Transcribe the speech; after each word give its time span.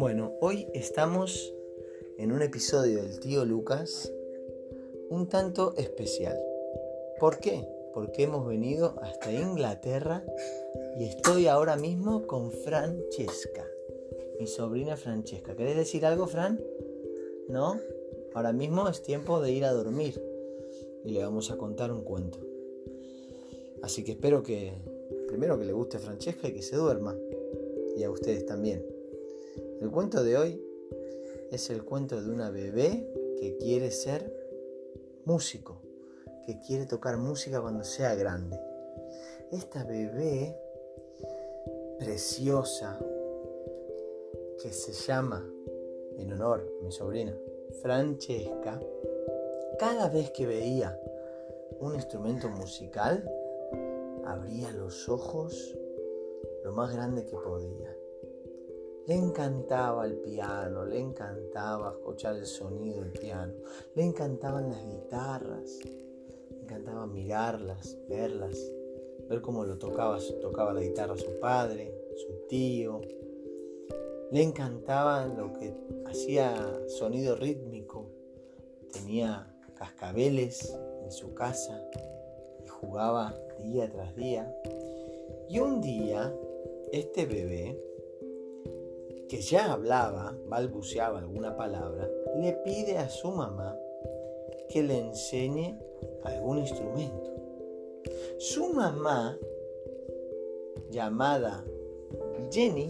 Bueno, 0.00 0.32
hoy 0.40 0.66
estamos 0.72 1.52
en 2.16 2.32
un 2.32 2.40
episodio 2.40 3.02
del 3.02 3.20
tío 3.20 3.44
Lucas 3.44 4.10
un 5.10 5.28
tanto 5.28 5.74
especial. 5.76 6.42
¿Por 7.18 7.38
qué? 7.38 7.68
Porque 7.92 8.22
hemos 8.22 8.48
venido 8.48 8.94
hasta 9.02 9.30
Inglaterra 9.30 10.24
y 10.98 11.04
estoy 11.04 11.48
ahora 11.48 11.76
mismo 11.76 12.26
con 12.26 12.50
Francesca, 12.50 13.66
mi 14.38 14.46
sobrina 14.46 14.96
Francesca. 14.96 15.54
¿Querés 15.54 15.76
decir 15.76 16.06
algo, 16.06 16.26
Fran? 16.26 16.58
¿No? 17.50 17.78
Ahora 18.32 18.54
mismo 18.54 18.88
es 18.88 19.02
tiempo 19.02 19.38
de 19.42 19.52
ir 19.52 19.66
a 19.66 19.72
dormir 19.74 20.18
y 21.04 21.10
le 21.10 21.22
vamos 21.22 21.50
a 21.50 21.58
contar 21.58 21.92
un 21.92 22.04
cuento. 22.04 22.38
Así 23.82 24.02
que 24.02 24.12
espero 24.12 24.42
que, 24.42 24.72
primero 25.28 25.58
que 25.58 25.66
le 25.66 25.74
guste 25.74 25.98
a 25.98 26.00
Francesca 26.00 26.48
y 26.48 26.54
que 26.54 26.62
se 26.62 26.76
duerma, 26.76 27.14
y 27.98 28.02
a 28.02 28.10
ustedes 28.10 28.46
también. 28.46 28.82
El 29.80 29.90
cuento 29.90 30.22
de 30.22 30.36
hoy 30.36 30.62
es 31.50 31.70
el 31.70 31.84
cuento 31.84 32.20
de 32.20 32.30
una 32.30 32.50
bebé 32.50 33.10
que 33.38 33.56
quiere 33.56 33.90
ser 33.90 34.30
músico, 35.24 35.80
que 36.44 36.60
quiere 36.60 36.84
tocar 36.84 37.16
música 37.16 37.62
cuando 37.62 37.82
sea 37.82 38.14
grande. 38.14 38.60
Esta 39.50 39.84
bebé 39.84 40.54
preciosa 41.98 42.98
que 44.62 44.70
se 44.70 44.92
llama, 44.92 45.50
en 46.18 46.30
honor 46.34 46.60
a 46.78 46.84
mi 46.84 46.92
sobrina, 46.92 47.34
Francesca, 47.80 48.78
cada 49.78 50.10
vez 50.10 50.30
que 50.32 50.46
veía 50.46 51.00
un 51.78 51.94
instrumento 51.94 52.50
musical, 52.50 53.26
abría 54.26 54.72
los 54.72 55.08
ojos 55.08 55.74
lo 56.64 56.72
más 56.72 56.92
grande 56.92 57.24
que 57.24 57.36
podía. 57.36 57.96
Le 59.10 59.16
encantaba 59.16 60.06
el 60.06 60.18
piano, 60.18 60.84
le 60.84 61.00
encantaba 61.00 61.90
escuchar 61.98 62.36
el 62.36 62.46
sonido 62.46 63.00
del 63.00 63.10
piano, 63.10 63.52
le 63.96 64.04
encantaban 64.04 64.70
las 64.70 64.86
guitarras, 64.86 65.80
le 65.84 66.60
encantaba 66.62 67.08
mirarlas, 67.08 67.98
verlas, 68.08 68.56
ver 69.28 69.40
cómo 69.40 69.64
lo 69.64 69.78
tocaba, 69.78 70.20
tocaba 70.40 70.72
la 70.72 70.82
guitarra 70.82 71.16
su 71.16 71.40
padre, 71.40 71.92
su 72.18 72.46
tío. 72.46 73.00
Le 74.30 74.44
encantaba 74.44 75.26
lo 75.26 75.54
que 75.54 75.74
hacía 76.06 76.54
sonido 76.86 77.34
rítmico. 77.34 78.06
Tenía 78.92 79.52
cascabeles 79.74 80.72
en 81.02 81.10
su 81.10 81.34
casa 81.34 81.84
y 82.64 82.68
jugaba 82.68 83.34
día 83.58 83.90
tras 83.90 84.14
día. 84.14 84.54
Y 85.48 85.58
un 85.58 85.80
día, 85.80 86.32
este 86.92 87.26
bebé 87.26 87.89
que 89.30 89.40
ya 89.40 89.72
hablaba, 89.72 90.36
balbuceaba 90.48 91.20
alguna 91.20 91.56
palabra, 91.56 92.10
le 92.40 92.52
pide 92.64 92.98
a 92.98 93.08
su 93.08 93.30
mamá 93.30 93.78
que 94.68 94.82
le 94.82 94.98
enseñe 94.98 95.78
algún 96.24 96.58
instrumento. 96.58 97.30
Su 98.38 98.72
mamá, 98.72 99.38
llamada 100.90 101.64
Jenny, 102.50 102.88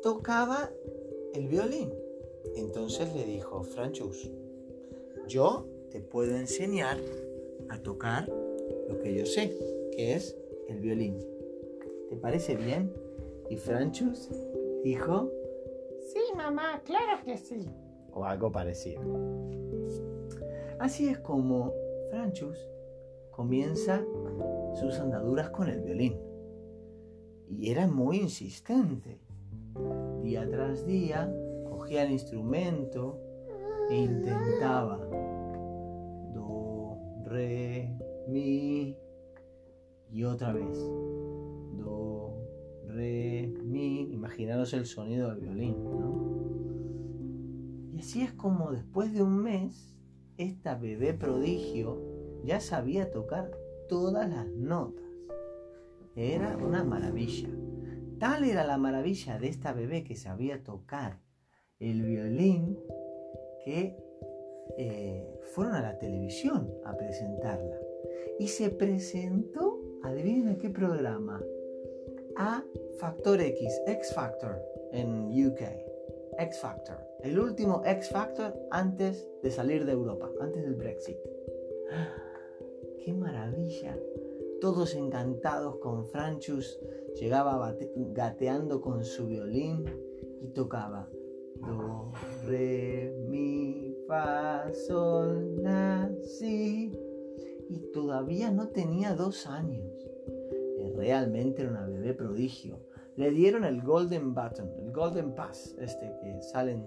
tocaba 0.00 0.72
el 1.34 1.48
violín. 1.48 1.92
Entonces 2.56 3.14
le 3.14 3.26
dijo, 3.26 3.62
Franchus, 3.64 4.30
yo 5.28 5.66
te 5.90 6.00
puedo 6.00 6.34
enseñar 6.34 6.96
a 7.68 7.78
tocar 7.82 8.26
lo 8.88 8.98
que 9.00 9.14
yo 9.14 9.26
sé, 9.26 9.54
que 9.94 10.14
es 10.14 10.34
el 10.68 10.80
violín. 10.80 11.18
¿Te 12.08 12.16
parece 12.16 12.56
bien? 12.56 12.90
Y 13.50 13.56
Franchus 13.56 14.30
Dijo, 14.82 15.30
sí, 16.12 16.20
mamá, 16.36 16.80
claro 16.84 17.22
que 17.24 17.36
sí. 17.36 17.68
O 18.12 18.24
algo 18.24 18.50
parecido. 18.50 19.02
Así 20.78 21.08
es 21.08 21.18
como 21.20 21.72
Franchus 22.10 22.58
comienza 23.30 24.04
sus 24.74 24.98
andaduras 24.98 25.50
con 25.50 25.68
el 25.68 25.80
violín. 25.80 26.18
Y 27.48 27.70
era 27.70 27.86
muy 27.86 28.18
insistente. 28.18 29.20
Día 30.22 30.48
tras 30.48 30.86
día 30.86 31.32
cogía 31.68 32.02
el 32.02 32.12
instrumento 32.12 33.18
e 33.90 33.96
intentaba. 33.96 34.98
Do, 36.34 36.98
re, 37.24 37.96
mi. 38.28 38.96
Y 40.10 40.24
otra 40.24 40.52
vez. 40.52 40.78
Do, 41.76 42.11
re, 42.94 43.52
mi, 43.64 44.12
imaginaros 44.12 44.72
el 44.74 44.86
sonido 44.86 45.30
del 45.30 45.40
violín, 45.40 45.76
Y 47.94 48.00
así 48.00 48.22
es 48.22 48.32
como 48.32 48.72
después 48.72 49.12
de 49.12 49.22
un 49.22 49.42
mes, 49.42 49.94
esta 50.36 50.76
bebé 50.76 51.14
prodigio 51.14 52.00
ya 52.44 52.60
sabía 52.60 53.10
tocar 53.10 53.50
todas 53.88 54.28
las 54.28 54.48
notas. 54.48 55.04
Era 56.16 56.56
una 56.56 56.84
maravilla. 56.84 57.48
Tal 58.18 58.44
era 58.44 58.64
la 58.64 58.78
maravilla 58.78 59.38
de 59.38 59.48
esta 59.48 59.72
bebé 59.72 60.04
que 60.04 60.16
sabía 60.16 60.62
tocar 60.62 61.20
el 61.80 62.02
violín 62.02 62.78
que 63.64 63.96
eh, 64.78 65.26
fueron 65.54 65.74
a 65.74 65.82
la 65.82 65.98
televisión 65.98 66.70
a 66.84 66.96
presentarla. 66.96 67.76
Y 68.38 68.48
se 68.48 68.70
presentó, 68.70 69.80
adivinen 70.02 70.58
qué 70.58 70.70
programa, 70.70 71.42
a 72.36 72.62
Factor 72.98 73.40
X, 73.40 73.82
X 73.86 74.12
Factor 74.14 74.60
en 74.92 75.28
UK. 75.28 75.60
X 76.38 76.58
Factor. 76.60 76.96
El 77.20 77.38
último 77.38 77.82
X 77.84 78.08
Factor 78.10 78.54
antes 78.70 79.28
de 79.42 79.50
salir 79.50 79.84
de 79.84 79.92
Europa, 79.92 80.30
antes 80.40 80.62
del 80.62 80.74
Brexit. 80.74 81.16
¡Qué 83.04 83.12
maravilla! 83.12 83.98
Todos 84.60 84.94
encantados 84.94 85.76
con 85.76 86.06
Franchus. 86.06 86.78
Llegaba 87.16 87.76
gateando 87.96 88.80
con 88.80 89.04
su 89.04 89.26
violín 89.26 89.84
y 90.40 90.48
tocaba 90.48 91.08
Do, 91.56 92.12
Re, 92.46 93.14
Mi, 93.28 93.94
Fa, 94.06 94.72
Sol, 94.72 95.62
La, 95.62 96.10
Si. 96.22 96.98
Y 97.68 97.78
todavía 97.92 98.50
no 98.50 98.68
tenía 98.68 99.14
dos 99.14 99.46
años 99.46 100.01
realmente 101.02 101.62
era 101.62 101.72
una 101.72 101.84
bebé 101.84 102.14
prodigio. 102.14 102.78
Le 103.16 103.30
dieron 103.32 103.64
el 103.64 103.82
Golden 103.82 104.32
Button, 104.34 104.70
el 104.78 104.92
Golden 104.92 105.34
Pass, 105.34 105.74
este 105.80 106.14
que 106.22 106.40
salen 106.42 106.84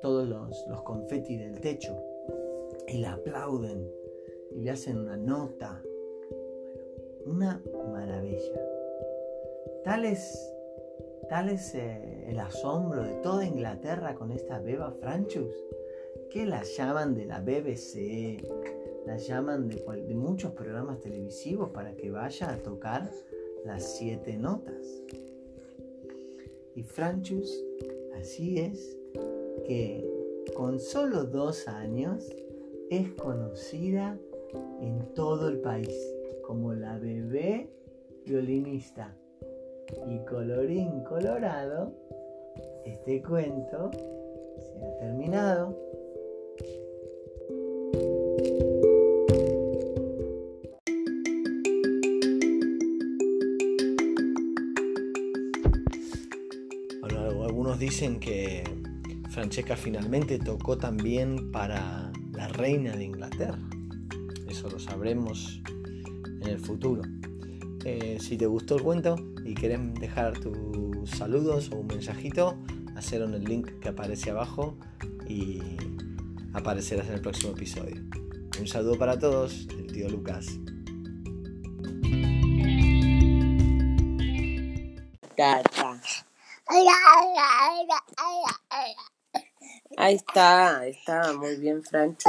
todos 0.00 0.28
los, 0.28 0.64
los 0.68 0.82
confetti 0.82 1.36
del 1.36 1.60
techo 1.60 2.00
y 2.86 2.98
la 2.98 3.14
aplauden 3.14 3.90
y 4.52 4.60
le 4.60 4.70
hacen 4.70 4.98
una 4.98 5.16
nota. 5.16 5.82
una 7.26 7.60
maravilla. 7.92 8.60
Tal 9.82 10.04
es, 10.04 10.54
tal 11.28 11.48
es 11.48 11.74
eh, 11.74 12.26
el 12.28 12.38
asombro 12.38 13.02
de 13.02 13.14
toda 13.16 13.44
Inglaterra 13.44 14.14
con 14.14 14.30
esta 14.30 14.60
beba 14.60 14.92
Franchus 14.92 15.56
que 16.30 16.46
la 16.46 16.62
llaman 16.62 17.16
de 17.16 17.26
la 17.26 17.40
BBC, 17.40 18.40
la 19.06 19.16
llaman 19.16 19.68
de, 19.68 20.14
muchos 20.14 20.52
programas 20.52 21.00
televisivos 21.00 21.70
para 21.70 21.94
que 21.94 22.10
vaya 22.10 22.52
a 22.52 22.58
tocar 22.58 23.10
las 23.64 23.96
siete 23.96 24.36
notas. 24.36 25.02
Y 26.74 26.82
Franchus, 26.82 27.64
así 28.18 28.58
es, 28.58 28.96
que 29.66 30.08
con 30.56 30.80
solo 30.80 31.24
dos 31.24 31.68
años 31.68 32.28
es 32.90 33.10
conocida 33.12 34.18
en 34.80 35.14
todo 35.14 35.48
el 35.48 35.58
país 35.58 36.14
como 36.46 36.74
la 36.74 36.98
bebé 36.98 37.68
violinista. 38.24 39.16
Y 40.08 40.18
colorín 40.24 41.04
colorado, 41.04 41.92
este 42.84 43.22
cuento 43.22 43.90
se 43.92 44.84
ha 44.84 44.98
terminado. 44.98 45.76
Dicen 57.78 58.18
que 58.18 58.64
Francesca 59.30 59.76
finalmente 59.76 60.38
tocó 60.38 60.78
también 60.78 61.50
para 61.50 62.10
la 62.32 62.48
reina 62.48 62.96
de 62.96 63.04
Inglaterra. 63.04 63.58
Eso 64.48 64.70
lo 64.70 64.78
sabremos 64.78 65.60
en 66.40 66.46
el 66.46 66.58
futuro. 66.58 67.02
Eh, 67.84 68.18
si 68.20 68.38
te 68.38 68.46
gustó 68.46 68.76
el 68.76 68.82
cuento 68.82 69.16
y 69.44 69.54
querés 69.54 69.80
dejar 70.00 70.38
tus 70.38 71.10
saludos 71.10 71.70
o 71.72 71.76
un 71.76 71.88
mensajito, 71.88 72.56
hacerlo 72.96 73.26
en 73.26 73.34
el 73.34 73.44
link 73.44 73.78
que 73.80 73.88
aparece 73.88 74.30
abajo 74.30 74.78
y 75.28 75.60
aparecerás 76.54 77.08
en 77.08 77.14
el 77.14 77.20
próximo 77.20 77.52
episodio. 77.52 77.96
Un 78.58 78.66
saludo 78.66 78.96
para 78.96 79.18
todos, 79.18 79.66
el 79.76 79.86
tío 79.88 80.08
Lucas. 80.08 80.58
Ahí 89.96 90.14
está, 90.16 90.78
ahí 90.80 90.90
está, 90.90 91.32
muy 91.34 91.56
bien, 91.56 91.82
Franchu. 91.84 92.28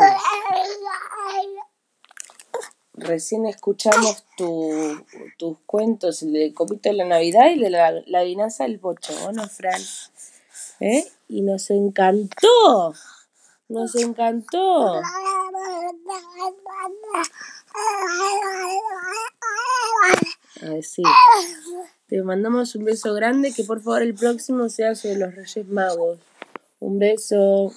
Recién 2.94 3.46
escuchamos 3.46 4.24
tu- 4.38 5.06
tus 5.38 5.58
cuentos, 5.66 6.22
el 6.24 6.32
de 6.34 6.54
Copito 6.54 6.90
de 6.90 6.96
la 6.96 7.06
Navidad 7.06 7.50
y 7.50 7.60
de 7.60 7.70
la, 7.70 7.92
la 8.06 8.24
del 8.24 8.80
pocho, 8.80 9.14
¿o 9.26 9.32
no, 9.34 9.48
Fran? 9.50 9.82
¿Eh? 10.80 11.06
Y 11.28 11.42
nos 11.42 11.70
encantó, 11.72 12.94
nos 13.68 13.96
encantó. 13.96 15.02
Ay, 20.62 20.84
sí. 20.84 21.04
Te 22.08 22.22
mandamos 22.22 22.76
un 22.76 22.86
beso 22.86 23.16
grande, 23.16 23.52
que 23.52 23.64
por 23.64 23.82
favor 23.82 24.04
el 24.04 24.14
próximo 24.14 24.70
sea 24.70 24.94
sobre 24.94 25.18
los 25.18 25.34
Reyes 25.34 25.68
Magos. 25.68 26.20
Un 26.80 27.00
beso. 27.00 27.74